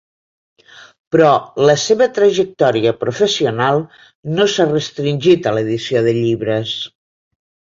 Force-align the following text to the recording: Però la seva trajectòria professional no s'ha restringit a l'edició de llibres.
Però 1.15 1.33
la 1.69 1.75
seva 1.81 2.07
trajectòria 2.15 2.93
professional 3.03 3.83
no 4.39 4.49
s'ha 4.55 4.69
restringit 4.73 5.51
a 5.53 5.57
l'edició 5.59 6.03
de 6.09 6.17
llibres. 6.21 6.75